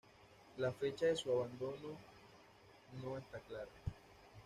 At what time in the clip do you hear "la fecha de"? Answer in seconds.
0.57-1.15